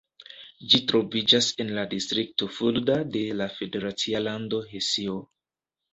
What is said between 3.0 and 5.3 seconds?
de la federacia lando Hesio.